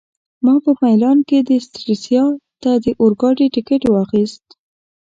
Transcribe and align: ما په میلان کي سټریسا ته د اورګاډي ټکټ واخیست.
ما 0.45 0.53
په 0.63 0.71
میلان 0.81 1.17
کي 1.27 1.37
سټریسا 1.65 2.23
ته 2.61 2.71
د 2.83 2.85
اورګاډي 3.01 3.47
ټکټ 3.53 3.81
واخیست. 3.89 4.45